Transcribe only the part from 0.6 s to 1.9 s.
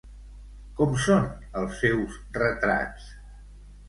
Com són els